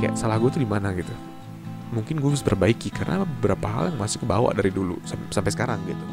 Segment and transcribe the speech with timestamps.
[0.00, 0.96] kayak salah gue tuh di mana?
[0.96, 1.12] gitu.
[1.92, 5.76] Mungkin gue harus perbaiki karena beberapa hal yang masih kebawa dari dulu sam- sampai sekarang
[5.84, 6.04] gitu.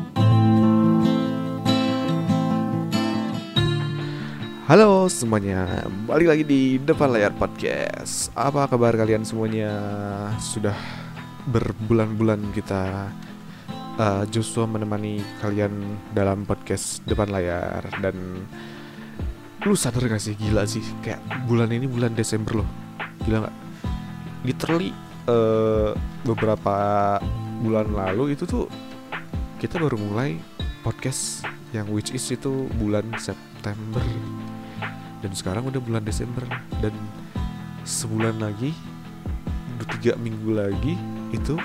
[4.67, 8.27] Halo semuanya, balik lagi di depan layar podcast.
[8.35, 9.71] Apa kabar kalian semuanya?
[10.43, 10.75] Sudah
[11.47, 13.07] berbulan-bulan kita
[13.95, 18.43] uh, Joshua menemani kalian dalam podcast depan layar dan
[19.63, 20.35] lu sadar gak sih?
[20.35, 22.69] Gila sih kayak bulan ini bulan Desember loh.
[23.23, 23.66] Gila nggak
[24.45, 24.93] literally
[25.29, 25.93] uh,
[26.25, 27.17] beberapa
[27.61, 28.65] bulan lalu itu tuh
[29.57, 30.37] kita baru mulai
[30.85, 31.41] podcast
[31.73, 34.03] yang which is itu bulan September.
[35.17, 36.45] Dan sekarang udah bulan Desember.
[36.79, 36.93] Dan
[37.87, 38.71] sebulan lagi
[39.77, 40.93] udah tiga minggu lagi
[41.33, 41.57] itu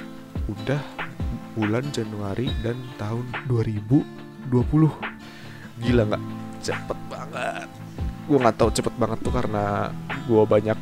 [0.49, 0.81] udah
[1.53, 4.49] bulan Januari dan tahun 2020
[5.83, 6.25] gila nggak?
[6.63, 7.69] Cepet banget.
[8.29, 9.91] Gue nggak tahu cepet banget tuh karena
[10.25, 10.79] gue banyak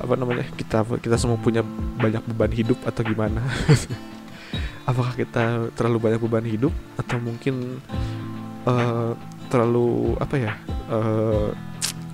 [0.00, 1.62] apa namanya kita kita semua punya
[1.98, 3.40] banyak beban hidup atau gimana?
[4.90, 7.80] Apakah kita terlalu banyak beban hidup atau mungkin
[8.68, 9.16] uh,
[9.48, 10.52] terlalu apa ya
[10.90, 11.54] uh,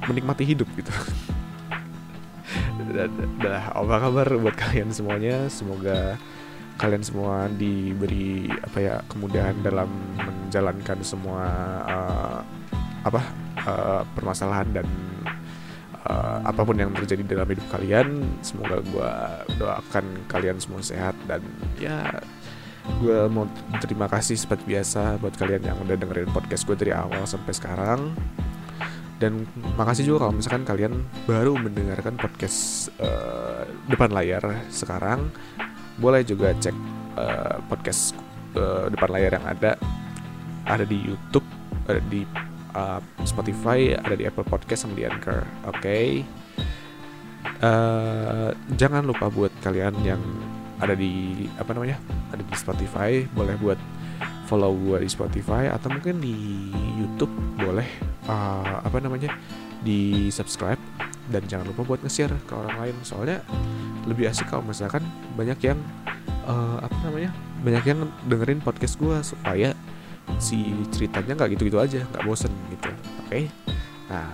[0.06, 0.92] menikmati hidup gitu?
[3.42, 5.48] Dah apa kabar buat kalian semuanya?
[5.50, 6.20] Semoga
[6.80, 11.44] kalian semua diberi apa ya kemudahan dalam menjalankan semua
[11.84, 12.41] uh,
[13.04, 13.20] apa
[13.69, 14.86] uh, permasalahan dan
[16.06, 19.12] uh, apa pun yang terjadi dalam hidup kalian semoga gue
[19.60, 21.44] doakan kalian semua sehat dan
[21.76, 22.20] ya
[22.98, 23.44] gue mau
[23.78, 28.00] terima kasih seperti biasa buat kalian yang udah dengerin podcast gue dari awal sampai sekarang.
[29.20, 29.44] Dan
[29.76, 34.40] makasih juga kalau misalkan kalian baru mendengarkan podcast uh, depan layar
[34.72, 35.28] sekarang
[36.00, 36.72] boleh juga cek
[37.20, 38.16] uh, podcast
[38.56, 39.76] uh, depan layar yang ada.
[40.64, 41.44] Ada di YouTube
[41.84, 42.24] ada di
[42.74, 46.22] uh, Spotify ada di Apple Podcast sama di Anchor oke okay?
[47.62, 50.22] uh, jangan lupa buat kalian yang
[50.80, 52.00] ada di apa namanya
[52.32, 53.78] ada di Spotify boleh buat
[54.48, 56.34] follow gue di Spotify atau mungkin di
[56.98, 57.86] YouTube boleh
[58.26, 59.31] uh, apa namanya
[59.84, 60.81] di subscribe
[61.31, 63.38] dan jangan lupa buat nge-share ke orang lain soalnya
[64.10, 65.06] lebih asik kalau misalkan
[65.38, 65.78] banyak yang
[66.50, 67.31] uh, apa namanya
[67.62, 69.70] banyak yang dengerin podcast gue supaya
[70.42, 72.50] si ceritanya nggak gitu-gitu aja nggak bosen
[73.30, 73.46] oke okay?
[74.10, 74.26] nah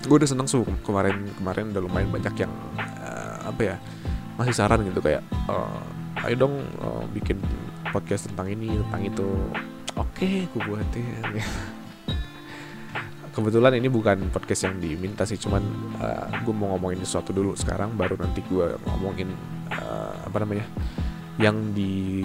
[0.00, 3.76] gue udah seneng sih kemarin kemarin udah lumayan banyak yang uh, apa ya
[4.40, 5.20] masih saran gitu kayak
[5.52, 7.36] uh, ayo dong uh, bikin
[7.92, 9.28] podcast tentang ini tentang itu
[10.00, 11.04] oke okay, gue buatin
[13.36, 15.60] kebetulan ini bukan podcast yang diminta sih cuman
[16.00, 19.28] uh, gue mau ngomongin sesuatu dulu sekarang baru nanti gue ngomongin
[19.76, 20.64] uh, apa namanya
[21.36, 22.24] yang di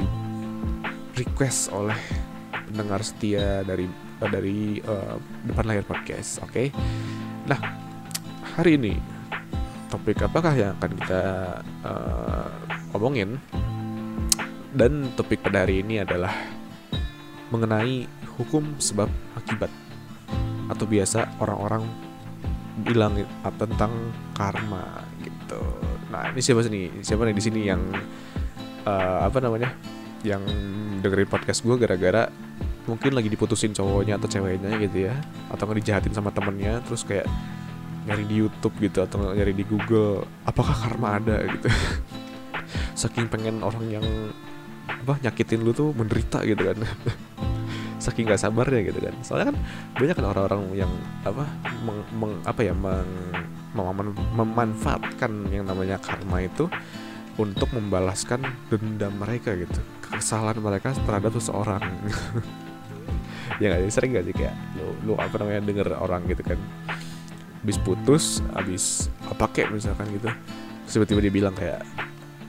[1.19, 1.99] request oleh
[2.71, 5.17] pendengar setia dari dari uh,
[5.47, 6.67] depan layar podcast oke okay?
[7.47, 7.57] nah
[8.57, 8.93] hari ini
[9.87, 11.23] topik apakah yang akan kita
[11.83, 12.47] uh,
[12.95, 13.39] omongin
[14.71, 16.31] dan topik pada hari ini adalah
[17.51, 18.07] mengenai
[18.39, 19.67] hukum sebab akibat
[20.71, 21.83] atau biasa orang-orang
[22.87, 23.19] bilang
[23.59, 23.91] tentang
[24.31, 25.59] karma gitu.
[26.07, 27.83] Nah ini siapa sih Siapa nih di sini yang
[28.87, 29.75] uh, apa namanya?
[30.23, 30.47] Yang
[31.03, 32.31] dengerin podcast gue gara-gara
[32.89, 35.15] mungkin lagi diputusin cowoknya atau ceweknya gitu ya,
[35.53, 37.29] atau nggak dijahatin sama temennya, terus kayak
[38.05, 41.45] nyari di YouTube gitu atau nyari di Google, apakah karma ada?
[41.45, 41.69] gitu.
[43.01, 44.05] Saking pengen orang yang
[44.89, 46.77] apa nyakitin lu tuh menderita gitu kan.
[48.03, 49.15] Saking gak sabarnya gitu kan.
[49.21, 49.57] Soalnya kan
[49.93, 51.45] banyak kan orang-orang yang apa
[51.85, 53.05] meng, meng, apa ya meng,
[53.77, 56.65] mem, memanfaatkan yang namanya karma itu
[57.37, 58.41] untuk membalaskan
[58.73, 59.77] dendam mereka gitu.
[60.01, 61.85] Kesalahan mereka terhadap seseorang
[63.61, 63.93] ya gak sih?
[63.93, 66.57] Sering gak sih kayak lu, lu apa namanya denger orang gitu kan?
[67.61, 70.33] Habis putus habis apa kayak misalkan gitu
[70.91, 71.85] tiba-tiba dia bilang kayak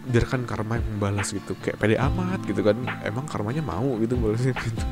[0.02, 2.74] biarkan karma yang membalas gitu kayak pede amat gitu kan?
[3.04, 4.84] Emang karmanya mau gitu balasin gitu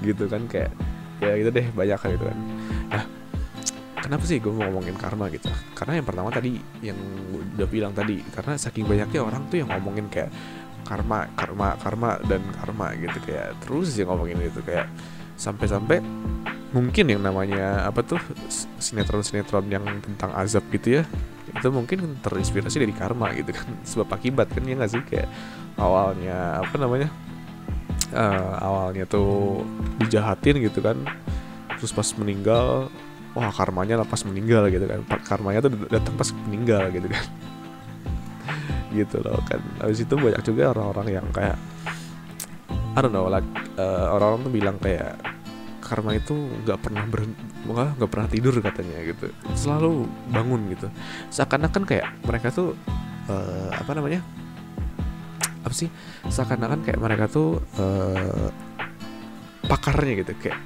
[0.00, 0.72] gitu kan kayak
[1.20, 2.38] ya gitu deh banyak kan gitu kan.
[2.88, 3.04] Nah
[4.00, 5.52] kenapa sih gue mau ngomongin karma gitu?
[5.76, 6.96] Karena yang pertama tadi yang
[7.54, 10.32] udah bilang tadi karena saking banyaknya orang tuh yang ngomongin kayak
[10.90, 13.18] karma karma karma dan karma gitu.
[13.22, 14.90] Kayak terus sih ngomongin itu kayak
[15.38, 16.02] sampai-sampai
[16.74, 18.18] mungkin yang namanya apa tuh
[18.78, 21.04] sinetron-sinetron yang tentang azab gitu ya
[21.50, 25.02] itu mungkin terinspirasi dari karma gitu kan sebab akibat kan ya nggak sih?
[25.06, 25.30] Kayak
[25.78, 27.08] awalnya apa namanya
[28.14, 29.62] uh, awalnya tuh
[30.02, 30.98] dijahatin gitu kan
[31.78, 32.92] terus pas meninggal
[33.32, 37.24] wah karmanya lah pas meninggal gitu kan karmanya tuh datang pas meninggal gitu kan
[38.92, 39.60] gitu loh kan.
[39.82, 41.56] Habis itu banyak juga orang-orang yang kayak
[42.70, 43.46] I don't know like
[43.78, 45.14] uh, orang-orang tuh bilang kayak
[45.80, 47.26] karma itu nggak pernah ber
[47.70, 49.30] nggak pernah tidur katanya gitu.
[49.54, 50.86] Selalu bangun gitu.
[51.30, 52.74] Seakan-akan kayak mereka tuh
[53.30, 54.22] uh, apa namanya
[55.60, 55.92] apa sih
[56.28, 58.48] seakan-akan kayak mereka tuh uh,
[59.68, 60.58] pakarnya gitu kayak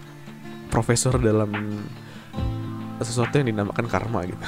[0.70, 1.50] profesor dalam
[3.02, 4.38] sesuatu yang dinamakan karma gitu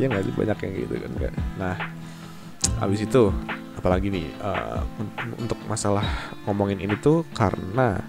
[0.00, 0.34] ya nggak sih?
[0.34, 1.74] Banyak yang gitu kan nah
[2.80, 3.30] abis itu
[3.76, 4.80] apalagi nih uh,
[5.36, 6.04] untuk masalah
[6.48, 8.00] ngomongin ini tuh karena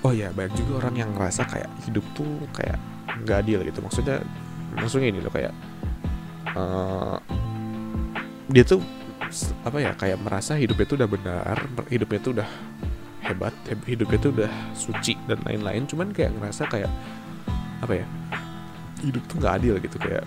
[0.00, 2.80] oh ya banyak juga orang yang ngerasa kayak hidup tuh kayak
[3.26, 3.82] nggak adil gitu.
[3.82, 4.22] Maksudnya
[4.72, 5.52] maksudnya ini loh kayak
[6.56, 7.18] uh,
[8.48, 8.80] dia tuh
[9.66, 11.56] apa ya kayak merasa hidupnya tuh udah benar
[11.90, 12.48] hidupnya tuh udah
[13.26, 13.54] hebat
[13.84, 15.84] hidupnya tuh udah suci dan lain-lain.
[15.84, 16.92] Cuman kayak ngerasa kayak
[17.82, 18.06] apa ya
[19.04, 20.24] hidup tuh nggak adil gitu kayak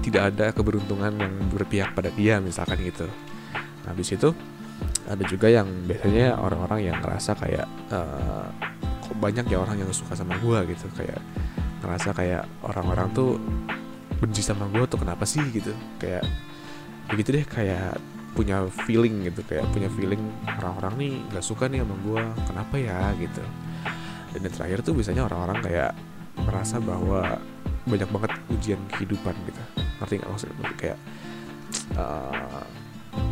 [0.00, 3.06] tidak ada keberuntungan yang berpihak pada dia misalkan gitu.
[3.84, 4.32] Nah, habis itu
[5.04, 8.48] ada juga yang biasanya orang-orang yang ngerasa kayak uh,
[9.04, 10.88] kok banyak ya orang yang suka sama gue gitu.
[10.96, 11.20] Kayak
[11.84, 13.36] ngerasa kayak orang-orang tuh
[14.20, 15.72] benci sama gue tuh kenapa sih gitu.
[16.00, 16.24] Kayak
[17.12, 18.00] begitu deh kayak
[18.32, 19.44] punya feeling gitu.
[19.44, 23.44] Kayak punya feeling orang-orang nih nggak suka nih sama gue kenapa ya gitu.
[24.30, 25.92] Dan yang terakhir tuh biasanya orang-orang kayak
[26.40, 27.36] merasa bahwa
[27.84, 30.70] banyak banget ujian kehidupan gitu ngerti nggak maksudnya?
[30.80, 30.98] Kayak
[31.94, 32.64] uh,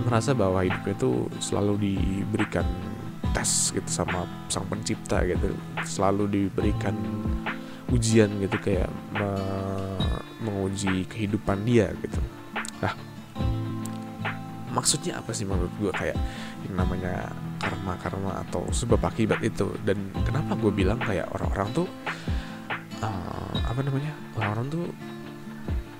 [0.07, 2.67] merasa bahwa hidupnya tuh selalu diberikan
[3.33, 5.53] tes gitu sama sang pencipta gitu.
[5.85, 6.95] Selalu diberikan
[7.89, 9.31] ujian gitu kayak me
[10.39, 12.21] menguji kehidupan dia gitu.
[12.79, 12.95] Nah
[14.71, 16.15] maksudnya apa sih menurut gue kayak
[16.69, 19.73] yang namanya karma karma atau sebab akibat itu.
[19.83, 21.87] Dan kenapa gue bilang kayak orang-orang tuh
[23.03, 24.13] uh, apa namanya?
[24.39, 24.85] Orang-orang tuh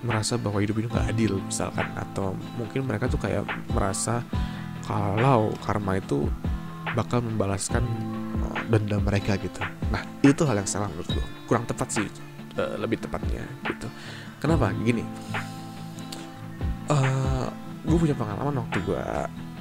[0.03, 1.87] merasa bahwa hidup ini gak adil misalkan.
[1.95, 4.23] Atau mungkin mereka tuh kayak merasa
[4.89, 6.25] kalau karma itu
[6.97, 7.85] bakal membalaskan
[8.41, 9.61] uh, dendam mereka gitu.
[9.93, 12.07] Nah itu hal yang salah menurut gue kurang tepat sih
[12.57, 13.89] uh, lebih tepatnya gitu.
[14.41, 14.73] Kenapa?
[14.81, 15.05] Gini.
[16.89, 17.53] Uh,
[17.85, 19.05] gue punya pengalaman waktu gue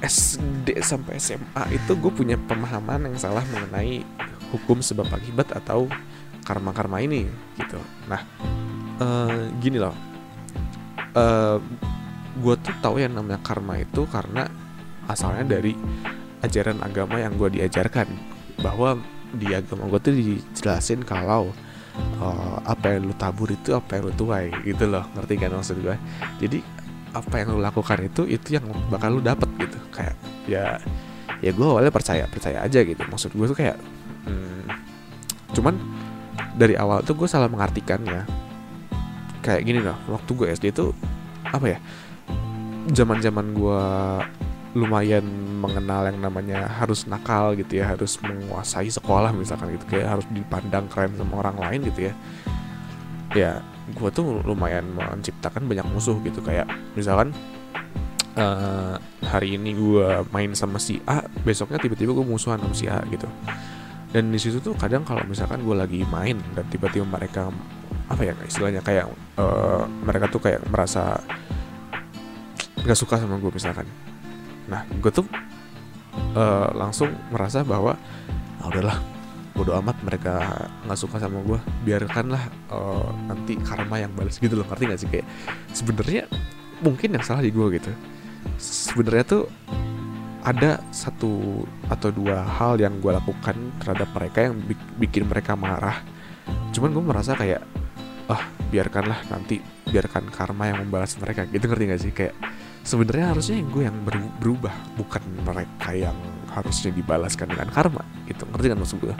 [0.00, 4.00] SD sampai SMA itu gue punya pemahaman yang salah mengenai
[4.48, 5.90] hukum sebab akibat atau
[6.46, 7.28] karma-karma ini
[7.60, 7.76] gitu.
[8.08, 8.24] Nah
[9.02, 10.07] uh, gini loh
[11.18, 11.56] uh, eh,
[12.38, 14.46] gue tuh tahu yang namanya karma itu karena
[15.10, 15.74] asalnya dari
[16.46, 18.06] ajaran agama yang gue diajarkan.
[18.62, 18.98] Bahwa
[19.34, 21.50] di agama gue tuh dijelasin kalau
[22.22, 25.04] uh, apa yang lu tabur itu apa yang lu tuai gitu loh.
[25.18, 25.96] Ngerti kan maksud gue
[26.38, 26.58] jadi
[27.16, 29.78] apa yang lu lakukan itu itu yang bakal lu dapet gitu.
[29.90, 30.14] Kayak
[30.46, 30.78] ya
[31.42, 33.02] ya gue awalnya percaya percaya aja gitu.
[33.02, 33.76] Maksud gue tuh kayak
[34.26, 34.70] hmm,
[35.58, 35.74] cuman
[36.58, 38.26] dari awal tuh gue salah mengartikan ya
[39.40, 40.90] kayak gini loh waktu gue SD itu
[41.48, 41.78] apa ya
[42.92, 43.82] zaman zaman gue
[44.76, 45.24] lumayan
[45.58, 50.86] mengenal yang namanya harus nakal gitu ya harus menguasai sekolah misalkan gitu kayak harus dipandang
[50.92, 52.14] keren sama orang lain gitu ya.
[53.32, 53.52] Ya
[53.88, 57.32] gue tuh lumayan menciptakan banyak musuh gitu kayak misalkan
[58.36, 63.00] uh, hari ini gue main sama si A besoknya tiba-tiba gue musuhan sama si A
[63.08, 63.26] gitu.
[64.08, 67.52] Dan di situ tuh kadang kalau misalkan gue lagi main dan tiba-tiba mereka
[68.08, 68.80] apa ya istilahnya?
[68.80, 71.20] Kayak uh, mereka tuh kayak merasa
[72.82, 73.86] nggak suka sama gue misalkan.
[74.68, 75.28] Nah gue tuh
[76.36, 77.94] uh, langsung merasa bahwa
[78.58, 78.98] ah udahlah
[79.52, 80.34] bodo amat mereka
[80.86, 84.66] nggak suka sama gue biarkanlah uh, nanti karma yang balas gitu loh.
[84.66, 85.08] Ngerti gak sih?
[85.10, 85.26] Kayak
[85.74, 86.24] sebenarnya
[86.78, 87.90] mungkin yang salah di gue gitu.
[88.58, 89.44] Sebenarnya tuh
[90.46, 94.54] ada satu atau dua hal yang gue lakukan terhadap mereka yang
[94.96, 96.00] bikin mereka marah.
[96.70, 97.60] Cuman gue merasa kayak
[98.28, 101.48] ah biarkanlah nanti biarkan karma yang membalas mereka.
[101.48, 102.12] Gitu ngerti gak sih?
[102.12, 102.34] Kayak
[102.84, 103.96] sebenarnya harusnya yang gue yang
[104.40, 106.16] berubah bukan mereka yang
[106.52, 108.44] harusnya dibalaskan dengan karma gitu.
[108.48, 109.14] Ngerti kan maksud gue?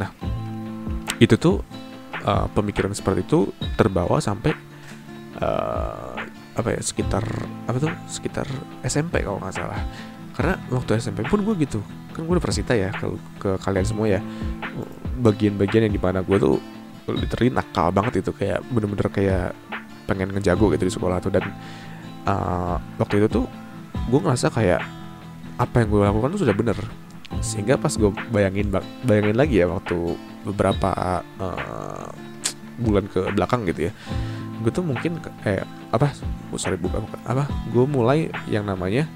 [0.00, 0.08] Nah
[1.20, 1.60] itu tuh
[2.24, 4.56] uh, pemikiran seperti itu terbawa sampai
[5.40, 6.16] uh,
[6.58, 7.24] apa ya sekitar
[7.68, 7.92] apa tuh?
[8.08, 8.48] Sekitar
[8.80, 9.80] SMP kalau nggak salah.
[10.32, 11.84] Karena waktu SMP pun gue gitu.
[12.16, 13.06] Kan gue udah persita ya ke,
[13.38, 14.20] ke kalian semua ya.
[15.18, 16.77] Bagian-bagian yang di mana gue tuh
[17.14, 19.56] literally nakal banget itu kayak bener-bener kayak
[20.08, 21.32] pengen ngejago gitu di sekolah tuh.
[21.32, 21.44] Dan
[22.28, 23.44] uh, waktu itu tuh
[24.08, 24.80] gue ngerasa kayak
[25.58, 26.78] apa yang gue lakukan tuh sudah bener.
[27.44, 28.72] Sehingga pas gue bayangin
[29.04, 30.16] bayangin lagi ya waktu
[30.48, 32.08] beberapa uh,
[32.78, 33.92] bulan ke belakang gitu ya
[34.58, 36.10] gue tuh mungkin kayak apa
[36.58, 39.06] sorry bukan apa gue mulai yang namanya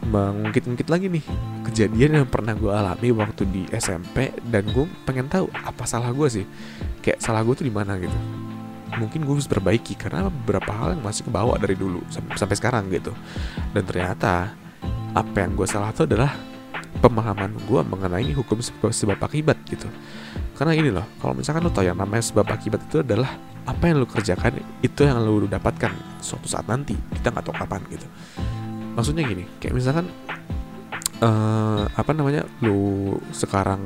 [0.00, 1.24] mengungkit-ungkit lagi nih
[1.68, 6.28] kejadian yang pernah gue alami waktu di SMP dan gue pengen tahu apa salah gue
[6.28, 6.46] sih.
[7.04, 8.16] Kayak salah gue tuh di mana gitu.
[8.96, 13.12] Mungkin gue bisa perbaiki karena beberapa hal yang masih kebawa dari dulu sampai, sekarang gitu.
[13.76, 14.56] Dan ternyata
[15.14, 16.34] apa yang gue salah tuh adalah
[16.98, 19.86] pemahaman gue mengenai hukum sebab, sebab akibat gitu.
[20.58, 23.30] Karena ini loh kalau misalkan lo tau yang namanya sebab akibat itu adalah
[23.68, 27.80] apa yang lo kerjakan itu yang lo dapatkan suatu saat nanti kita nggak tahu kapan
[27.92, 28.06] gitu
[29.00, 30.06] maksudnya gini kayak misalkan
[31.24, 33.80] uh, apa namanya lo sekarang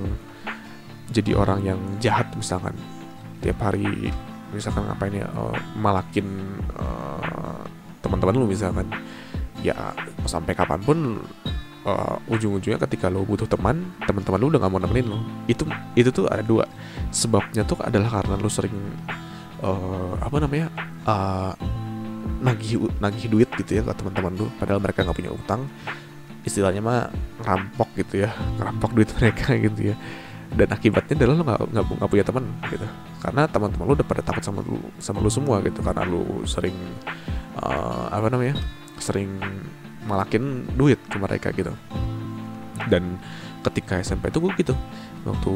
[1.14, 2.74] jadi orang yang jahat misalkan
[3.38, 4.10] tiap hari
[4.50, 6.26] misalkan ngapain ya uh, malakin
[6.74, 7.62] uh,
[8.02, 8.90] teman-teman lu misalkan
[9.62, 9.94] ya
[10.26, 11.22] sampai kapan pun
[11.86, 16.10] uh, ujung-ujungnya ketika lo butuh teman teman-teman lu udah gak mau nemenin lo itu itu
[16.10, 16.64] tuh ada dua.
[17.14, 18.74] Sebabnya tuh adalah karena lo sering
[19.62, 20.68] uh, apa namanya
[21.06, 21.52] uh,
[22.44, 25.68] nagih nagih duit gitu ya ke teman-teman lu padahal mereka nggak punya utang.
[26.44, 27.08] Istilahnya mah
[27.40, 29.96] ngerampok gitu ya ngerampok duit mereka gitu ya.
[30.54, 32.86] Dan akibatnya adalah lo nggak nggak punya teman gitu.
[33.20, 36.76] Karena teman-teman lu udah pada takut sama lu sama lu semua gitu karena lu sering
[37.58, 38.54] uh, apa namanya
[39.00, 39.40] sering
[40.04, 41.72] malakin duit ke mereka gitu.
[42.86, 43.16] Dan
[43.64, 44.74] ketika SMP itu gue gitu
[45.24, 45.52] waktu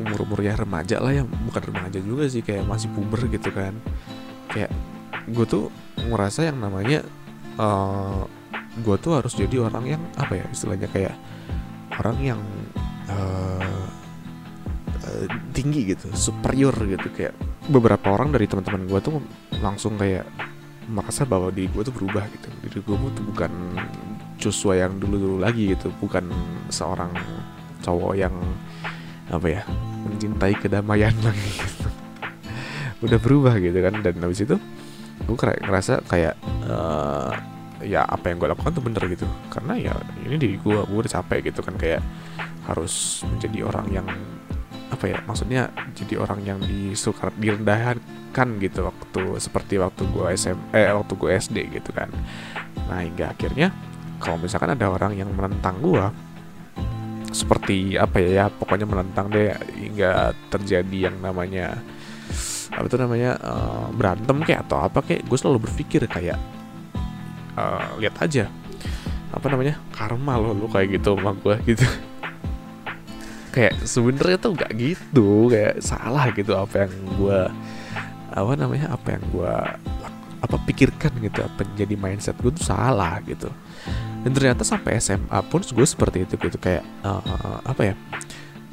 [0.00, 3.76] umur umurnya remaja lah ya bukan remaja juga sih kayak masih puber gitu kan.
[4.48, 4.72] Kayak
[5.28, 5.64] gue tuh
[5.98, 7.06] ngerasa yang namanya
[7.60, 8.26] uh,
[8.80, 11.14] gue tuh harus jadi orang yang apa ya istilahnya kayak
[12.00, 12.40] orang yang
[13.12, 13.82] uh,
[15.02, 17.10] Eh, tinggi gitu superior gitu.
[17.10, 17.34] Kayak
[17.66, 19.18] beberapa orang dari teman-teman gue tuh
[19.58, 20.24] langsung kayak
[20.86, 22.48] merasa bahwa diri gue tuh berubah gitu.
[22.62, 23.52] Diri gue tuh bukan
[24.38, 26.30] Joshua yang dulu-dulu lagi gitu bukan
[26.70, 27.10] seorang
[27.82, 28.34] cowok yang
[29.30, 29.62] apa ya
[30.06, 31.88] mencintai kedamaian lagi gitu.
[33.02, 34.54] Udah berubah gitu kan dan habis itu
[35.32, 36.34] gue ngerasa kayak
[36.68, 37.32] uh,
[37.82, 39.26] ya apa yang gue lakukan tuh bener gitu.
[39.48, 42.04] Karena ya ini diri gue gue udah capek gitu kan kayak
[42.68, 44.06] harus menjadi orang yang
[44.92, 50.92] apa ya maksudnya jadi orang yang disuka direndahkan gitu waktu seperti waktu gue SM eh
[50.92, 52.12] waktu gue SD gitu kan.
[52.86, 53.72] Nah hingga akhirnya
[54.20, 56.04] kalau misalkan ada orang yang menentang gue
[57.32, 61.80] seperti apa ya, ya pokoknya menentang deh hingga terjadi yang namanya
[62.72, 66.40] apa tuh namanya uh, berantem kayak atau apa kayak gue selalu berpikir kayak
[67.56, 68.48] uh, lihat aja
[69.32, 71.86] apa namanya karma lo lo kayak gitu sama gue gitu.
[73.52, 77.40] Kayak sebenarnya tuh nggak gitu kayak salah gitu apa yang gue
[78.32, 79.54] apa namanya apa yang gue
[80.42, 83.52] apa pikirkan gitu apa jadi mindset gue tuh salah gitu.
[84.24, 87.94] Dan ternyata sampai SMA pun gue seperti itu gitu kayak uh, apa ya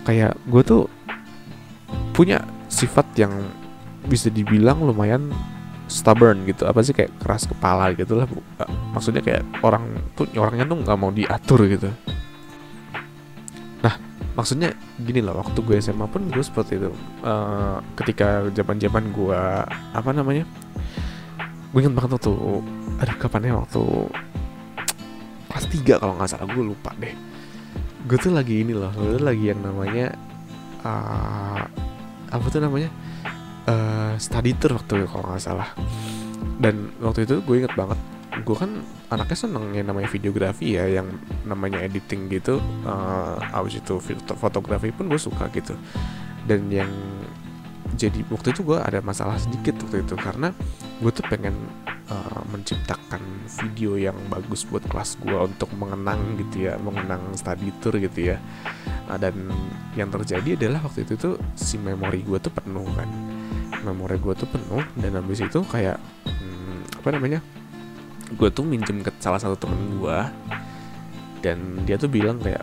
[0.08, 0.84] kayak gue tuh
[2.16, 2.40] punya
[2.72, 3.34] sifat yang
[4.08, 5.34] bisa dibilang lumayan
[5.90, 6.70] stubborn gitu.
[6.70, 8.30] Apa sih kayak keras kepala gitu lah
[8.96, 11.90] maksudnya kayak orang tuh orangnya tuh nggak mau diatur gitu.
[14.40, 14.72] Maksudnya
[15.04, 16.96] gini loh waktu gue SMA pun gue seperti itu.
[17.28, 19.42] Uh, ketika zaman zaman gue
[19.92, 20.48] apa namanya
[21.76, 22.34] gue inget banget waktu
[23.04, 23.84] ada kapan ya waktu
[25.52, 27.12] kelas 3 kalau nggak salah gue lupa deh.
[28.08, 30.16] Gue tuh lagi ini loh gue tuh lagi yang namanya
[30.88, 31.60] uh,
[32.32, 32.88] apa tuh namanya
[33.70, 35.70] uh, study tour waktu itu kalau nggak salah.
[36.60, 38.00] Dan waktu itu gue inget banget
[38.40, 38.72] gue kan
[39.10, 41.08] anaknya seneng yang namanya videografi ya yang
[41.46, 42.58] namanya editing gitu.
[42.86, 44.00] Uh, abis itu
[44.38, 45.76] fotografi pun gue suka gitu.
[46.46, 46.90] Dan yang
[47.98, 50.54] jadi waktu itu gue ada masalah sedikit waktu itu karena
[51.02, 51.58] gue tuh pengen
[52.08, 57.98] uh, menciptakan video yang bagus buat kelas gue untuk mengenang gitu ya mengenang study tour
[57.98, 58.38] gitu ya.
[59.10, 59.34] Uh, dan
[59.98, 63.10] yang terjadi adalah waktu itu tuh si memori gue tuh penuh kan
[63.86, 67.40] memori gue tuh penuh dan habis itu kayak hmm, apa namanya
[68.30, 70.20] gue tuh minjem ke salah satu temen gue
[71.42, 71.58] dan
[71.88, 72.62] dia tuh bilang kayak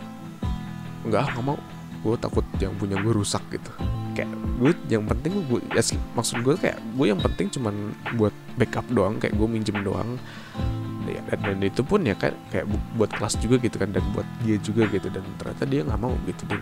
[1.07, 1.57] nggak nggak mau
[2.05, 3.71] gue takut yang punya gue rusak gitu.
[4.13, 5.81] Kayak gue yang penting gue ya,
[6.13, 7.75] maksud gue kayak gue yang penting cuman
[8.15, 10.15] buat backup doang kayak gue minjem doang.
[11.07, 12.67] Ya, dan, dan itu pun ya kayak kayak
[12.99, 16.11] buat kelas juga gitu kan dan buat dia juga gitu dan ternyata dia nggak mau
[16.27, 16.59] gitu dan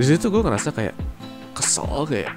[0.00, 0.96] di situ gue ngerasa kayak
[1.52, 2.32] kesel kayak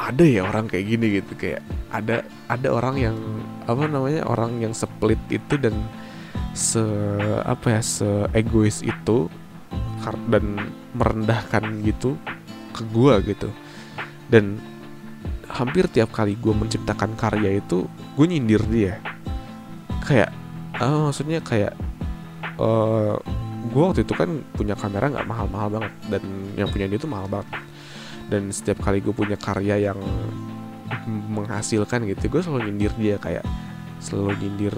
[0.00, 1.60] ada ya orang kayak gini gitu kayak
[1.92, 3.16] ada ada orang yang
[3.68, 5.76] apa namanya orang yang split itu dan
[6.56, 6.80] se
[7.44, 9.28] apa ya se egois itu
[10.32, 12.16] dan merendahkan gitu
[12.72, 13.52] ke gua gitu.
[14.32, 14.56] Dan
[15.50, 17.84] hampir tiap kali gue menciptakan karya itu
[18.16, 18.96] gue nyindir dia.
[20.06, 20.32] Kayak
[20.80, 21.76] uh, maksudnya kayak
[22.56, 23.14] uh, eh,
[23.70, 26.22] gue waktu itu kan punya kamera nggak mahal-mahal banget dan
[26.56, 27.50] yang punya dia itu mahal banget
[28.30, 29.98] dan setiap kali gue punya karya yang
[31.30, 33.44] menghasilkan gitu gue selalu nyindir dia kayak
[33.98, 34.74] selalu nyindir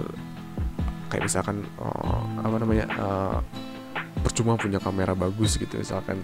[1.13, 3.37] kayak misalkan oh, apa namanya uh,
[4.25, 6.17] percuma punya kamera bagus gitu misalkan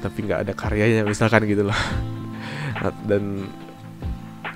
[0.00, 1.76] tapi nggak ada karyanya misalkan gitu loh.
[2.80, 3.44] Nah, dan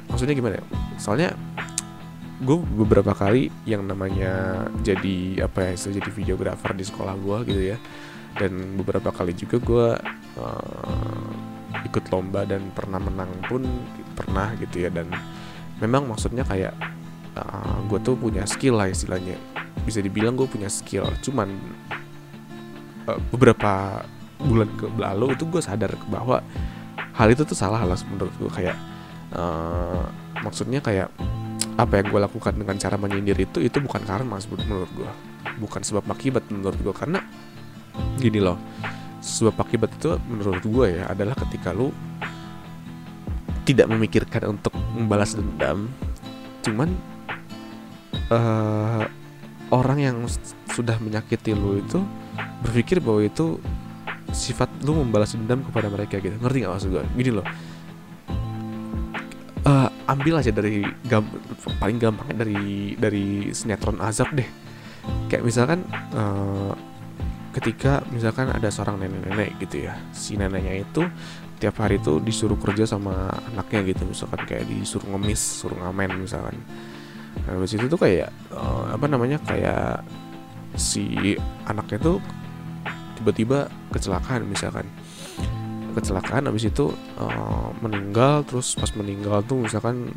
[0.09, 0.65] maksudnya gimana ya?
[0.97, 1.37] Soalnya
[2.41, 7.79] gue beberapa kali yang namanya jadi apa ya jadi videografer di sekolah gue gitu ya
[8.41, 9.87] dan beberapa kali juga gue
[10.41, 11.29] uh,
[11.83, 13.67] ikut lomba dan pernah menang pun
[14.15, 14.91] pernah gitu ya.
[14.95, 15.11] Dan
[15.83, 16.75] memang maksudnya kayak
[17.35, 19.35] uh, gue tuh punya skill lah istilahnya.
[19.83, 21.11] Bisa dibilang gue punya skill.
[21.21, 21.51] Cuman
[23.11, 24.05] uh, beberapa
[24.41, 26.45] bulan ke lalu itu gue sadar bahwa
[27.15, 28.77] hal itu tuh salah lah menurut gue kayak
[29.33, 30.05] uh,
[30.43, 31.09] maksudnya kayak
[31.75, 35.11] apa yang gue lakukan dengan cara menyindir itu itu bukan karma menurut gue
[35.59, 37.23] bukan sebab akibat menurut gue karena
[38.19, 38.59] gini loh
[39.25, 41.89] sebab akibat itu menurut gue ya adalah ketika lu
[43.65, 45.89] tidak memikirkan untuk membalas dendam.
[46.61, 46.93] Cuman
[48.29, 49.09] uh,
[49.73, 50.17] orang yang
[50.69, 52.05] sudah menyakiti lu itu
[52.61, 53.57] berpikir bahwa itu
[54.37, 56.37] sifat lu membalas dendam kepada mereka gitu.
[56.37, 57.47] Ngerti gak maksud gue gini loh.
[59.65, 61.25] Uh, ambil aja dari gam
[61.81, 64.45] paling gampangnya dari dari sinetron azab deh.
[65.33, 65.81] Kayak misalkan
[66.13, 66.77] uh,
[67.55, 71.07] ketika misalkan ada seorang nenek-nenek gitu ya si neneknya itu
[71.63, 76.59] tiap hari itu disuruh kerja sama anaknya gitu misalkan kayak disuruh ngemis suruh ngamen misalkan.
[77.47, 80.03] Nah habis itu tuh kayak uh, apa namanya kayak
[80.75, 81.39] si
[81.71, 82.17] anaknya tuh
[83.17, 84.87] tiba-tiba kecelakaan misalkan.
[85.95, 86.91] Kecelakaan habis itu
[87.23, 90.11] uh, meninggal terus pas meninggal tuh misalkan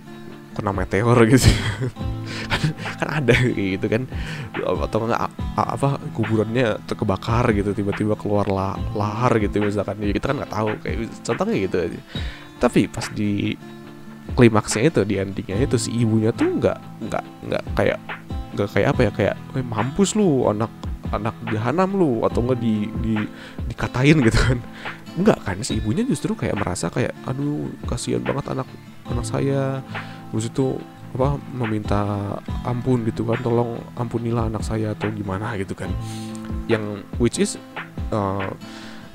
[0.58, 1.54] kena meteor gitu
[3.00, 4.04] kan, ada gitu kan.
[4.58, 10.00] Atau enggak apa kuburannya terkebakar gitu tiba-tiba keluar lah, lahar gitu misalkan.
[10.02, 12.00] Ya, kita kan nggak tahu kayak contohnya gitu aja.
[12.58, 13.54] Tapi pas di
[14.34, 16.78] klimaksnya itu di endingnya itu si ibunya tuh nggak
[17.08, 18.00] nggak nggak kayak
[18.58, 20.72] nggak kayak apa ya kayak eh, mampus lu anak
[21.14, 23.16] anak jahanam lu atau enggak di di
[23.72, 24.60] dikatain gitu kan.
[25.18, 28.68] Enggak kan si ibunya justru kayak merasa kayak aduh kasihan banget anak
[29.08, 29.80] anak saya.
[30.34, 30.76] Terus itu
[31.16, 32.02] apa meminta
[32.68, 35.90] ampun gitu kan tolong ampunilah anak saya atau gimana gitu kan.
[36.68, 36.84] Yang
[37.18, 37.52] which is
[38.12, 38.52] uh,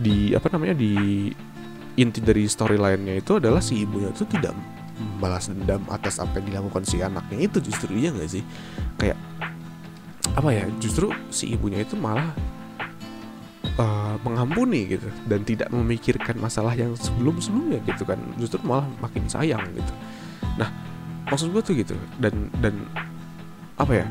[0.01, 1.31] di apa namanya di
[2.01, 4.57] inti dari storyline-nya itu adalah si ibunya itu tidak
[4.97, 7.47] membalas dendam atas apa yang dilakukan si anaknya.
[7.47, 8.43] Itu justru iya nggak sih?
[8.97, 9.19] Kayak
[10.33, 12.33] apa ya justru si ibunya itu malah
[13.77, 18.19] uh, mengampuni gitu dan tidak memikirkan masalah yang sebelum-sebelumnya gitu kan.
[18.41, 19.93] Justru malah makin sayang gitu.
[20.57, 20.92] Nah
[21.29, 22.75] maksud gue tuh gitu dan dan
[23.79, 24.07] apa ya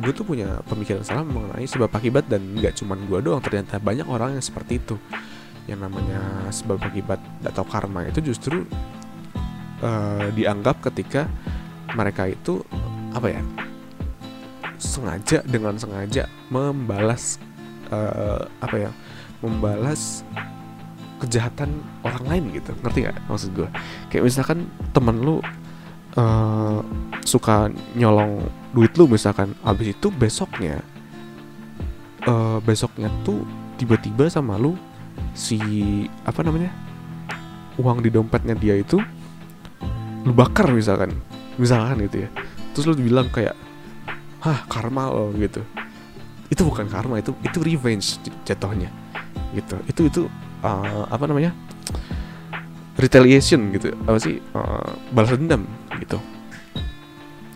[0.00, 4.08] gue tuh punya pemikiran salah mengenai sebab akibat dan nggak cuma gue doang ternyata banyak
[4.08, 4.96] orang yang seperti itu.
[5.68, 6.20] Yang namanya
[6.50, 8.64] sebab akibat atau karma itu justru
[9.84, 11.28] uh, dianggap ketika
[11.92, 12.64] mereka itu
[13.12, 13.42] apa ya
[14.80, 17.36] sengaja dengan sengaja membalas
[17.92, 18.90] uh, apa ya
[19.44, 20.24] membalas
[21.20, 22.72] kejahatan orang lain gitu.
[22.80, 23.68] Ngerti nggak maksud gue
[24.08, 24.64] kayak misalkan
[24.96, 25.44] temen lu
[26.16, 26.80] uh,
[27.22, 29.54] suka nyolong duit lu misalkan.
[29.62, 30.82] Abis itu besoknya
[32.26, 33.44] uh, besoknya tuh
[33.76, 34.74] tiba-tiba sama lu
[35.36, 35.60] si
[36.24, 36.72] apa namanya
[37.78, 38.98] uang di dompetnya dia itu
[40.26, 41.14] lu bakar misalkan.
[41.60, 42.28] Misalkan gitu ya.
[42.72, 43.54] Terus lu bilang kayak
[44.40, 45.60] hah karma lo gitu.
[46.50, 48.90] Itu bukan karma itu itu revenge jatuhnya
[49.54, 49.76] gitu.
[49.86, 50.22] Itu itu
[50.64, 51.54] uh, apa namanya
[52.98, 53.94] retaliation gitu.
[54.04, 54.42] Apa sih?
[54.52, 55.66] Uh, balas dendam
[56.00, 56.18] gitu.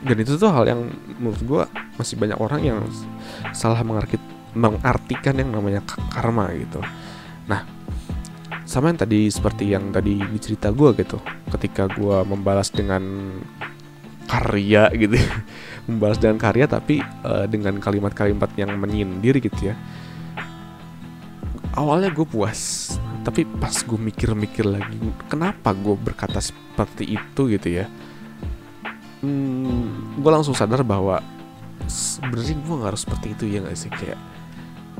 [0.04, 1.62] Dan itu tuh hal yang menurut gue
[1.96, 2.78] masih banyak orang yang
[3.56, 3.80] salah
[4.54, 5.80] mengartikan yang namanya
[6.12, 6.84] karma gitu.
[7.48, 7.64] Nah
[8.64, 11.20] sama yang tadi seperti yang tadi di cerita gue gitu
[11.52, 13.04] ketika gue membalas dengan
[14.24, 15.20] karya gitu
[15.88, 19.74] membalas dengan karya tapi uh, dengan kalimat-kalimat yang menyindir gitu ya.
[21.74, 25.00] Awalnya gue puas tapi pas gue mikir-mikir lagi
[25.32, 27.88] kenapa gue berkata seperti itu gitu ya
[29.24, 31.24] hmm, gue langsung sadar bahwa
[31.88, 33.90] sebenarnya gue nggak harus seperti itu ya gak sih?
[33.90, 34.20] Kayak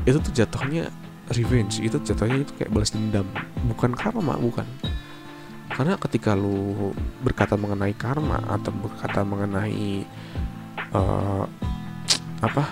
[0.04, 0.84] itu tuh jatuhnya
[1.32, 3.28] revenge itu jatuhnya itu kayak balas dendam.
[3.68, 4.64] Bukan karma bukan.
[5.68, 6.92] Karena ketika lu
[7.24, 10.04] berkata mengenai karma atau berkata mengenai
[10.92, 11.44] uh,
[12.40, 12.64] apa?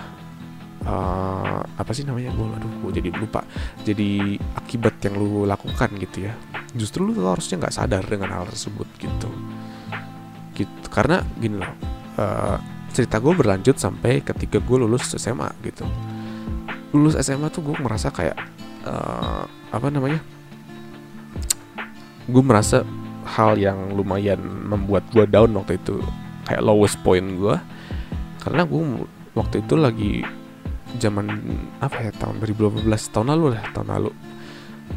[0.83, 2.33] Uh, apa sih namanya?
[2.35, 3.45] Gue aduh gue jadi lupa.
[3.85, 6.33] Jadi akibat yang lu lakukan gitu ya.
[6.73, 9.29] Justru lu harusnya nggak sadar dengan hal tersebut gitu
[10.53, 10.87] gitu.
[10.89, 12.57] Karena gini loh uh,
[12.93, 15.85] cerita gue berlanjut sampai ketika gue lulus SMA gitu.
[16.93, 18.37] Lulus SMA tuh gue merasa kayak
[18.85, 20.21] uh, apa namanya
[22.29, 22.85] gue merasa
[23.25, 24.39] hal yang lumayan
[24.69, 25.99] membuat gue down waktu itu
[26.45, 27.55] kayak lowest point gue
[28.45, 28.81] karena gue
[29.33, 30.13] waktu itu lagi
[31.01, 31.25] zaman
[31.81, 34.11] apa ya tahun 2012 tahun lalu lah tahun lalu.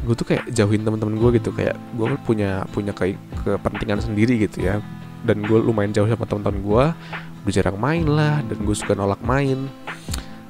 [0.05, 4.61] Gue tuh kayak jauhin teman-teman gue gitu kayak gue punya punya kayak kepentingan sendiri gitu
[4.61, 4.77] ya
[5.27, 6.85] dan gue lumayan jauh sama teman-teman gue
[7.47, 9.71] gue jarang main lah dan gue suka nolak main.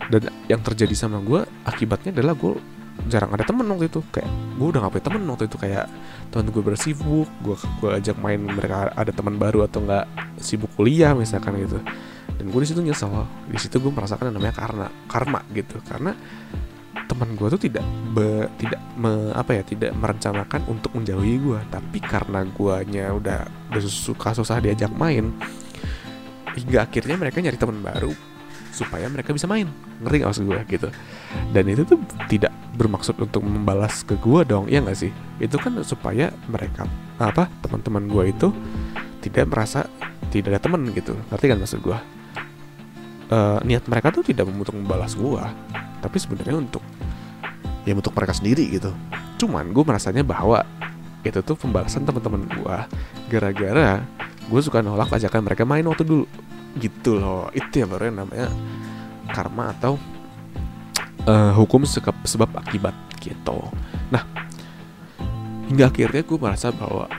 [0.08, 2.58] Dan yang terjadi sama gue akibatnya adalah gue
[3.06, 4.02] jarang ada temen waktu itu.
[4.10, 5.58] Kayak gue udah gak punya temen waktu itu.
[5.62, 5.86] Kayak
[6.34, 10.06] teman gue bersibuk gue gue ajak main mereka ada teman baru atau nggak
[10.42, 11.78] sibuk kuliah misalkan gitu.
[12.34, 13.14] Dan gue di situ nyesel.
[13.46, 15.78] Di situ gue merasakan yang namanya karena karma gitu.
[15.86, 16.18] Karena
[17.08, 21.98] teman gue tuh tidak be, tidak me, apa ya tidak merencanakan untuk menjauhi gue tapi
[22.04, 25.32] karena guanya udah udah suka susah diajak main
[26.54, 28.12] hingga akhirnya mereka nyari teman baru
[28.78, 29.66] supaya mereka bisa main.
[30.06, 30.88] Ngerti gak maksud gue gitu.
[31.50, 31.98] Dan itu tuh
[32.30, 35.10] tidak bermaksud untuk membalas ke gue dong ya nggak sih?
[35.42, 36.86] Itu kan supaya mereka
[37.18, 38.54] apa teman-teman gue itu
[39.26, 39.90] tidak merasa
[40.30, 41.18] tidak ada teman gitu.
[41.34, 41.98] Ngerti kan maksud gue
[43.34, 45.44] uh, niat mereka tuh tidak untuk membalas gue
[46.00, 46.84] tapi sebenarnya untuk
[47.88, 48.92] ya untuk mereka sendiri gitu.
[49.40, 50.66] Cuman gue merasanya bahwa
[51.24, 52.78] itu tuh pembalasan teman-teman gue
[53.28, 54.00] gara-gara
[54.48, 56.26] gue suka nolak ajakan mereka main waktu dulu.
[56.78, 58.48] Gitu loh itu ya baru yang namanya
[59.32, 59.98] karma atau
[61.28, 63.60] uh, hukum sebab akibat gitu.
[64.12, 64.24] Nah
[65.68, 67.12] hingga akhirnya gue merasa bahwa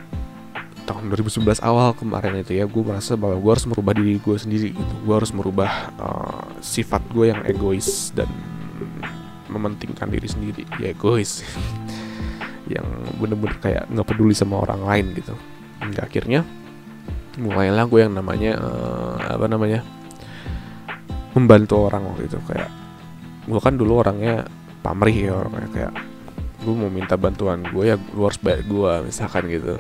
[0.89, 4.69] tahun 2011 awal kemarin itu ya gue merasa bahwa gue harus merubah diri gue sendiri
[4.73, 4.95] gitu.
[5.05, 8.29] Gue harus merubah uh, sifat gue yang egois dan
[9.49, 11.43] mementingkan diri sendiri ya egois.
[12.69, 12.87] Yang
[13.17, 15.35] bener-bener kayak nggak peduli sama orang lain gitu.
[15.81, 16.41] Hingga akhirnya
[17.39, 19.81] mulailah gue yang namanya uh, apa namanya
[21.33, 22.39] membantu orang waktu itu.
[22.45, 22.71] Kayak
[23.49, 24.45] gue kan dulu orangnya
[24.85, 25.93] pamrih ya orangnya kayak
[26.59, 29.79] gue mau minta bantuan gue ya lu harus bayar gue misalkan gitu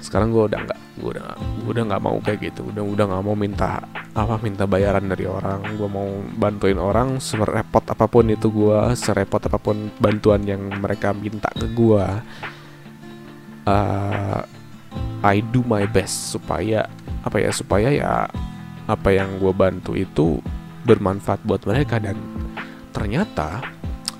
[0.00, 2.72] sekarang gue udah nggak gue udah gue udah nggak mau kayak gitu.
[2.72, 3.84] Udah udah nggak mau minta
[4.16, 5.60] apa minta bayaran dari orang.
[5.76, 11.12] Gue mau bantuin orang serepot apa pun itu gue serepot apa pun bantuan yang mereka
[11.12, 12.04] minta ke gue
[13.68, 14.40] uh,
[15.20, 16.88] I do my best supaya
[17.20, 18.12] apa ya supaya ya
[18.88, 20.40] apa yang gue bantu itu
[20.88, 22.00] bermanfaat buat mereka.
[22.00, 22.16] Dan
[22.90, 23.60] ternyata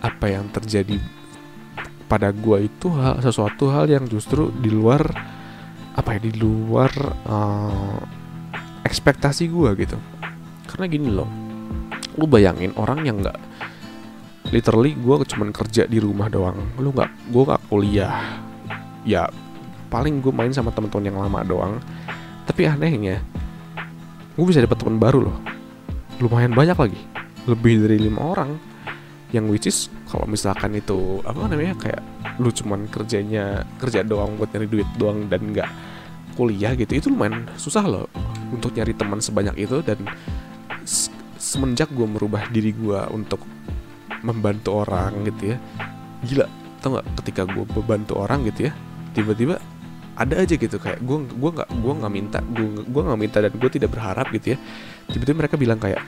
[0.01, 1.01] apa yang terjadi
[2.11, 5.07] pada gue itu hal, sesuatu hal yang justru di luar
[6.01, 6.91] apa ya di luar
[7.29, 8.01] uh,
[8.89, 9.97] ekspektasi gue gitu.
[10.65, 11.29] Karena gini loh
[12.19, 13.39] lu bayangin orang yang nggak
[14.51, 16.57] literally gue cuma kerja di rumah doang.
[16.81, 18.41] Lu nggak gue nggak kuliah.
[19.05, 19.29] Ya
[19.93, 21.73] paling gue main sama teman-teman yang lama doang.
[22.49, 23.21] Tapi anehnya
[24.35, 25.39] gue bisa dapat teman baru loh.
[26.19, 27.01] Lumayan banyak lagi.
[27.45, 28.70] Lebih dari lima orang
[29.31, 32.03] yang which is kalau misalkan itu apa namanya kayak
[32.43, 35.71] lu cuman kerjanya kerja doang buat nyari duit doang dan nggak
[36.35, 38.07] kuliah gitu itu lumayan susah loh
[38.51, 40.03] untuk nyari teman sebanyak itu dan
[41.39, 43.43] semenjak gue merubah diri gue untuk
[44.27, 45.57] membantu orang gitu ya
[46.27, 46.47] gila
[46.83, 48.73] tau nggak ketika gue membantu orang gitu ya
[49.15, 49.61] tiba-tiba
[50.21, 53.53] ada aja gitu kayak gue gue nggak gue nggak minta gue gue nggak minta dan
[53.57, 54.59] gue tidak berharap gitu ya
[55.09, 56.03] tiba-tiba mereka bilang kayak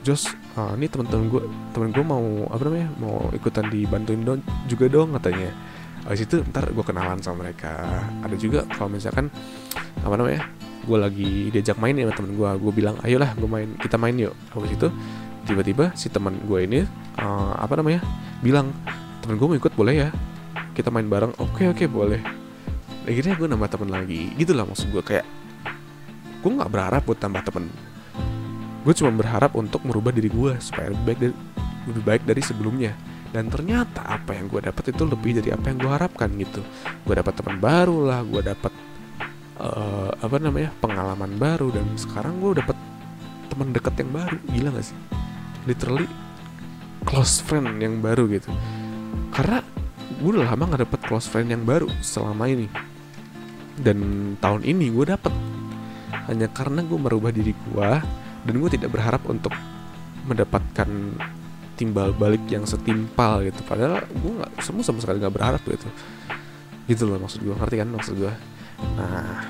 [0.00, 1.42] Jos uh, ini teman-teman gue
[1.76, 5.52] teman gue mau apa namanya mau ikutan dibantuin dong juga dong katanya.
[6.08, 8.04] Habis itu ntar gue kenalan sama mereka.
[8.24, 9.28] Ada juga kalau misalkan
[10.00, 10.48] apa namanya
[10.80, 14.16] gue lagi diajak main ya sama temen gue gue bilang ayolah gue main kita main
[14.16, 14.32] yuk.
[14.56, 14.88] Habis itu
[15.44, 16.80] tiba-tiba si teman gue ini
[17.20, 18.00] uh, apa namanya
[18.40, 18.72] bilang
[19.20, 20.08] temen gue mau ikut boleh ya?
[20.72, 21.36] Kita main bareng.
[21.36, 22.20] Oke okay, oke okay, boleh.
[23.04, 24.32] Akhirnya gue nambah temen lagi.
[24.32, 25.28] Gitu lah maksud gue kayak
[26.40, 27.89] gue nggak berharap buat tambah temen
[28.80, 31.34] gue cuma berharap untuk merubah diri gue supaya lebih baik dari
[31.88, 32.92] lebih baik dari sebelumnya.
[33.30, 36.66] Dan ternyata apa yang gue dapat itu lebih dari apa yang gue harapkan gitu.
[37.06, 38.72] Gue dapat teman baru lah gue dapat
[39.62, 41.70] uh, apa namanya pengalaman baru.
[41.70, 42.74] Dan sekarang gue dapat
[43.52, 44.36] teman dekat yang baru.
[44.50, 44.98] Gila gak sih?
[45.68, 46.08] Literally
[47.06, 48.50] close friend yang baru gitu.
[49.30, 49.62] Karena
[50.18, 52.66] gue udah lama gak dapet close friend yang baru selama ini.
[53.78, 55.30] Dan tahun ini gue dapet.
[56.26, 57.90] Hanya karena gue merubah diri gue
[58.46, 59.52] dan gue tidak berharap untuk
[60.24, 60.88] mendapatkan
[61.74, 63.60] timbal balik yang setimpal gitu.
[63.64, 65.88] Padahal gue nggak semua sama sekali nggak berharap gitu
[66.90, 68.34] gitu loh maksud gue ngerti kan maksud gue
[68.98, 69.46] nah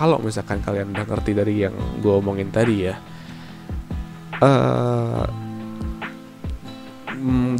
[0.00, 2.96] kalau misalkan kalian udah ngerti dari yang gue omongin tadi ya
[4.40, 5.28] uh,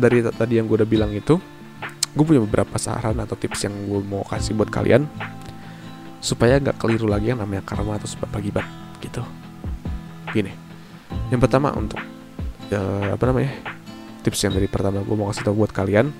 [0.00, 1.36] dari tadi yang gue udah bilang itu
[2.16, 5.04] gue punya beberapa saran atau tips yang gue mau kasih buat kalian
[6.24, 8.64] supaya nggak keliru lagi yang namanya karma atau sebab akibat
[9.04, 9.20] gitu
[10.32, 10.52] gini
[11.32, 12.00] yang pertama untuk
[12.72, 13.52] uh, apa namanya
[14.24, 16.10] tips yang dari pertama gue mau kasih tau buat kalian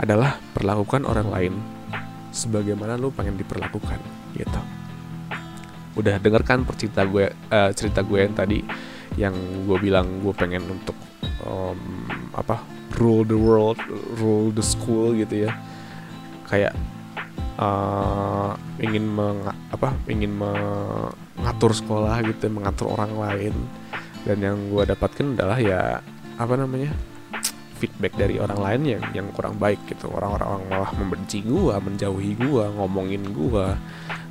[0.00, 1.54] adalah perlakukan orang lain
[2.32, 4.00] sebagaimana lu pengen diperlakukan
[4.36, 4.60] gitu
[5.96, 8.60] udah dengarkan percerita gue uh, cerita gue yang tadi
[9.16, 10.96] yang gue bilang gue pengen untuk
[11.48, 12.04] um,
[12.36, 12.60] apa
[12.98, 13.78] rule the world,
[14.20, 15.52] rule the school gitu ya.
[16.46, 16.74] Kayak
[17.58, 19.42] uh, ingin meng,
[19.76, 23.54] apa ingin mengatur sekolah gitu mengatur orang lain.
[24.26, 26.02] Dan yang gue dapatkan adalah ya
[26.36, 26.90] apa namanya
[27.76, 30.08] feedback dari orang lain yang yang kurang baik gitu.
[30.10, 33.66] Orang-orang malah membenci gue menjauhi gue ngomongin gue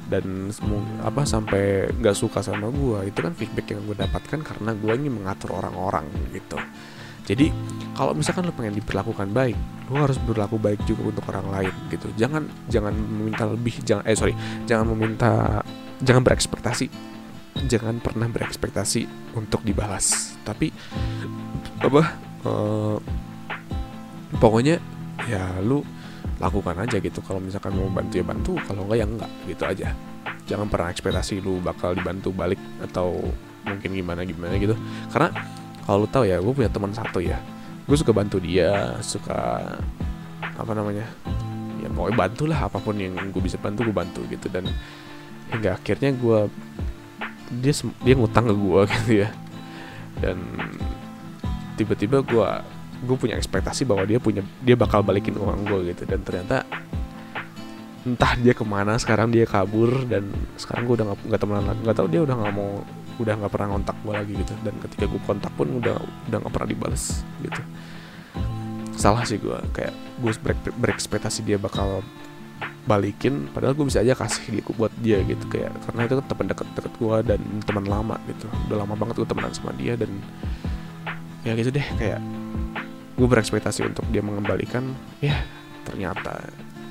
[0.05, 0.53] dan
[1.01, 5.13] apa sampai nggak suka sama gue itu kan feedback yang gue dapatkan karena gue ingin
[5.17, 6.61] mengatur orang-orang gitu
[7.25, 7.49] jadi
[7.97, 9.57] kalau misalkan lo pengen diperlakukan baik
[9.89, 12.09] lo harus berlaku baik juga untuk orang lain gitu.
[12.17, 14.33] Jangan jangan meminta lebih jangan eh sorry
[14.65, 15.61] jangan meminta
[16.01, 16.89] jangan berekspektasi.
[17.65, 20.37] Jangan pernah berekspektasi untuk dibalas.
[20.41, 20.73] Tapi
[21.81, 22.03] apa
[22.45, 22.97] uh,
[24.41, 24.81] pokoknya
[25.29, 25.85] ya lu
[26.41, 27.21] lakukan aja gitu.
[27.21, 28.51] Kalau misalkan mau bantu ya bantu.
[28.65, 29.87] Kalau enggak ya enggak gitu aja.
[30.45, 33.21] Jangan pernah ekspektasi lu bakal dibantu balik atau
[33.65, 34.73] mungkin gimana gimana gitu.
[35.13, 35.29] Karena
[35.85, 37.37] kalau lu tahu ya gue punya teman satu ya.
[37.85, 39.61] Gue suka bantu dia suka
[40.41, 41.05] apa namanya
[41.83, 44.49] ya pokoknya bantulah apa pun yang gue bisa bantu gue bantu gitu.
[44.49, 44.65] Dan
[45.53, 46.49] hingga akhirnya gue
[47.61, 49.29] dia dia ngutang ke gue gitu ya.
[50.17, 50.41] Dan
[51.77, 52.47] tiba-tiba gue
[53.05, 56.09] gue punya ekspektasi bahwa dia punya dia bakal balikin uang gue gitu.
[56.09, 56.65] Dan ternyata
[58.05, 61.79] entah dia ke mana sekarang dia kabur dan sekarang gue udah nggak temenan lagi.
[61.85, 62.81] Nggak tahu dia udah nggak mau
[63.15, 64.53] udah nggak pernah kontak gue lagi gitu.
[64.61, 65.95] Dan ketika gue kontak pun udah
[66.31, 67.61] udah nggak pernah dibales gitu.
[68.95, 72.03] Salah sih gue kayak gue ber berekspektasi dia bakal
[72.85, 75.43] balikin padahal gue bisa aja kasih dia buat dia gitu.
[75.47, 78.47] Kayak karena itu kan teman deket-deket gue dan teman lama gitu.
[78.71, 80.11] Udah lama banget gue temenan sama dia dan
[81.45, 82.19] ya gitu deh kayak
[83.15, 85.39] gue berekspektasi untuk dia mengembalikan ya
[85.85, 86.41] ternyata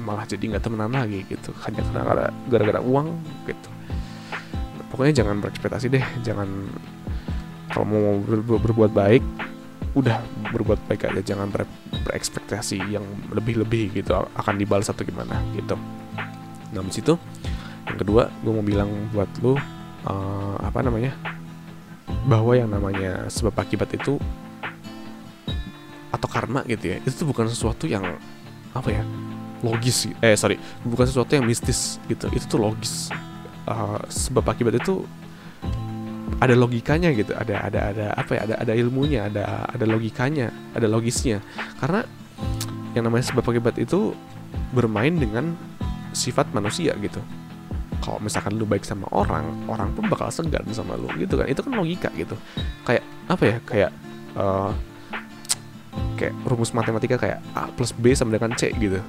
[0.00, 1.52] malah jadi nggak temenan lagi gitu.
[1.64, 3.08] Hanya karena gara-gara uang
[3.48, 3.68] gitu
[4.94, 6.70] pokoknya jangan berekspektasi deh jangan
[7.74, 9.26] kalau mau ber ber berbuat baik
[9.98, 10.22] udah
[10.54, 11.66] berbuat baik aja jangan ber
[12.06, 13.02] berekspektasi yang
[13.34, 15.74] lebih-lebih gitu akan dibalas atau gimana gitu.
[16.70, 17.18] Nah situ
[17.90, 19.58] yang kedua gue mau bilang buat lo uh,
[20.62, 21.14] apa namanya
[22.26, 24.16] bahwa yang namanya sebab akibat itu
[26.14, 28.02] atau karma gitu ya itu bukan sesuatu yang
[28.70, 29.02] apa ya
[29.60, 33.10] logis eh sorry bukan sesuatu yang mistis gitu itu tuh logis
[33.68, 35.04] uh, sebab akibat itu
[36.42, 40.86] ada logikanya gitu ada ada ada apa ya ada ada ilmunya ada ada logikanya ada
[40.90, 41.40] logisnya.
[41.78, 42.04] Karena
[42.92, 44.12] yang namanya sebab akibat itu
[44.74, 45.54] bermain dengan
[46.14, 47.22] sifat manusia gitu.
[48.02, 51.46] Kalau misalkan lu baik sama orang orang pun bakal segan sama lu gitu kan.
[51.48, 52.36] Itu kan logika gitu.
[52.84, 53.90] Kayak apa ya kayak
[54.36, 54.70] uh,
[56.20, 59.00] kayak rumus matematika kayak A plus B sama dengan C gitu.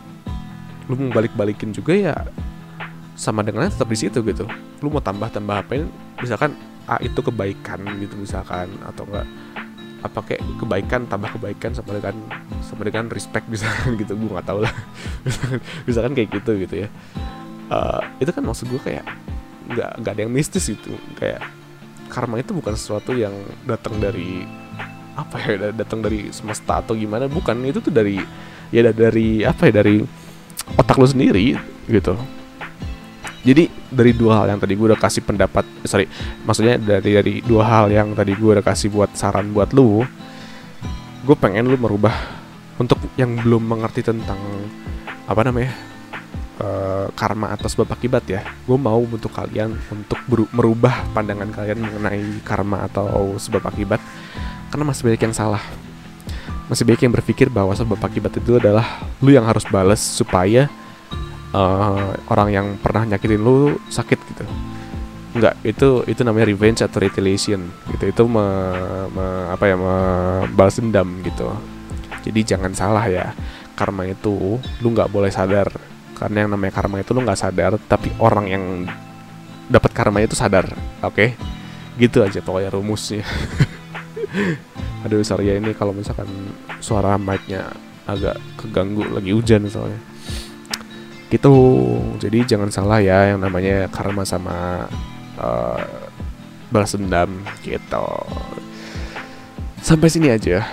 [0.88, 2.16] Lu mau balik-balikin juga ya
[3.16, 4.46] sama dengan tetap di situ gitu.
[4.84, 5.88] Lu mau tambah-tambah apain
[6.20, 6.54] misalkan
[6.86, 9.26] A itu kebaikan gitu misalkan atau enggak
[10.06, 12.16] apa kayak kebaikan tambah kebaikan sama dengan
[12.62, 14.74] sama dengan respect misalkan gitu gue nggak tahu lah.
[15.90, 16.88] Misalkan, kayak gitu gitu ya.
[17.74, 19.02] Uh, itu kan maksud gue kayak
[19.66, 21.42] nggak nggak ada yang mistis itu kayak
[22.14, 23.34] karma itu bukan sesuatu yang
[23.66, 24.46] datang dari
[25.18, 27.58] apa ya datang dari semesta atau gimana bukan.
[27.66, 28.22] Itu tuh dari
[28.70, 30.06] ya dari apa ya dari
[30.78, 31.58] otak lu sendiri
[31.90, 32.14] gitu
[33.46, 36.06] jadi dari dua hal yang tadi gue udah kasih pendapat eh, sorry
[36.44, 40.02] maksudnya dari dari dua hal yang tadi gue udah kasih buat saran buat lu
[41.26, 42.14] gue pengen lu merubah
[42.82, 44.38] untuk yang belum mengerti tentang
[45.26, 45.74] apa namanya
[46.60, 48.42] uh, karma atau sebab akibat ya.
[48.68, 54.00] Gue mau untuk kalian untuk merubah pandangan kalian mengenai karma atau sebab akibat
[54.70, 55.64] karena masih banyak yang salah.
[56.66, 60.70] Masih banyak yang berpikir bahwa sebab akibat itu adalah lu yang harus balas supaya
[61.56, 64.44] uh, orang yang pernah nyakitin lu sakit gitu.
[65.36, 67.64] Enggak, itu itu namanya revenge atau retaliation
[67.96, 68.04] gitu.
[68.12, 68.46] Itu me,
[69.12, 69.76] me, apa ya
[70.52, 71.48] balas dendam gitu.
[72.28, 73.32] Jadi jangan salah ya
[73.76, 75.72] karma itu lu nggak boleh sadar.
[76.16, 78.64] Karena yang namanya karma itu lu nggak sadar tapi orang yang
[79.68, 80.68] dapat karma itu sadar
[81.04, 81.16] oke?
[81.16, 81.30] Okay?
[81.96, 83.24] gitu aja pokoknya rumusnya.
[85.08, 86.28] Aduh sorry ya ini kalau misalkan
[86.84, 87.72] suara mic-nya
[88.04, 89.98] agak keganggu lagi hujan soalnya
[91.36, 91.56] gitu.
[92.18, 94.88] Jadi jangan salah ya yang namanya karma sama
[95.36, 95.84] uh,
[96.72, 97.30] balas dendam
[97.62, 98.08] gitu.
[99.84, 100.66] Sampai sini aja.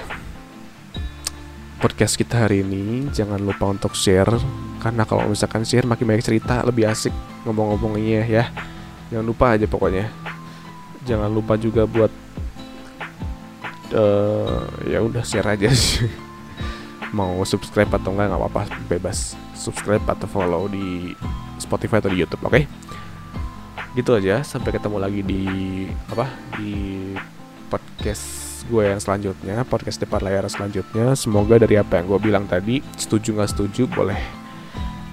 [1.83, 4.33] Podcast kita hari ini jangan lupa untuk share.
[4.79, 7.13] Karena kalau misalkan share makin banyak cerita lebih asik
[7.45, 8.45] ngomong-ngomongnya ya.
[9.11, 10.07] Jangan lupa aja pokoknya.
[11.03, 12.13] Jangan lupa juga buat
[13.93, 15.69] uh, ya udah share aja.
[15.75, 16.07] sih
[17.13, 18.63] mau subscribe atau enggak nggak apa-apa.
[18.89, 21.13] Bebas subscribe atau follow di
[21.61, 22.53] Spotify atau di YouTube oke?
[22.53, 22.65] Okay?
[23.93, 25.43] gitu aja sampai ketemu lagi di
[26.09, 26.25] apa
[26.57, 27.13] di
[27.69, 31.13] podcast gue yang selanjutnya podcast depan layar selanjutnya.
[31.13, 34.17] Semoga dari apa yang gue bilang tadi setuju nggak setuju boleh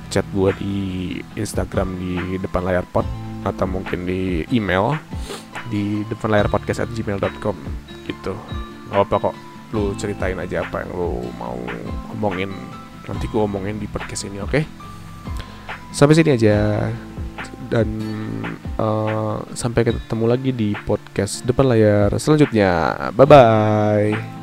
[0.07, 0.75] chat gue di
[1.35, 3.05] Instagram di depan layar pot
[3.43, 4.95] atau mungkin di email
[5.67, 7.55] di depan layar podcast at gmail.com
[8.07, 8.33] gitu.
[8.89, 9.35] Nggak apa kok
[9.69, 11.57] lu ceritain aja apa yang lu mau
[12.13, 12.49] ngomongin.
[13.09, 14.51] Nanti gue omongin di podcast ini oke?
[14.53, 14.63] Okay?
[15.89, 16.89] sampai sini aja.
[17.69, 17.89] Dan
[18.81, 22.93] uh, sampai ketemu lagi di podcast depan layar selanjutnya.
[23.13, 24.38] Bye bye